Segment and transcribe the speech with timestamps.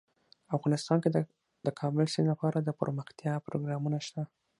[0.57, 1.17] افغانستان کې د
[1.65, 4.21] د کابل سیند لپاره دپرمختیا پروګرامونه شته.